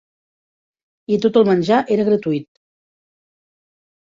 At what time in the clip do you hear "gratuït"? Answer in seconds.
2.09-2.49